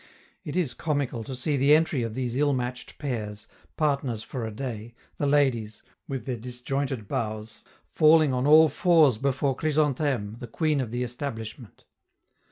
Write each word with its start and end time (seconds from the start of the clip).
It 0.43 0.55
is 0.55 0.73
comical 0.73 1.23
to 1.25 1.35
see 1.35 1.57
the 1.57 1.75
entry 1.75 2.01
of 2.01 2.15
these 2.15 2.35
ill 2.35 2.53
matched 2.53 2.97
pairs, 2.97 3.45
partners 3.77 4.23
for 4.23 4.43
a 4.47 4.51
day, 4.51 4.95
the 5.17 5.27
ladies, 5.27 5.83
with 6.07 6.25
their 6.25 6.37
disjointed 6.37 7.07
bows, 7.07 7.61
falling 7.85 8.33
on 8.33 8.47
all 8.47 8.67
fours 8.67 9.19
before 9.19 9.55
Chrysantheme, 9.55 10.37
the 10.39 10.47
queen 10.47 10.81
of 10.81 10.89
the 10.89 11.03
establishment. 11.03 11.83